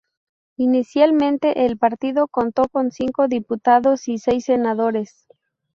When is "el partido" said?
1.67-2.27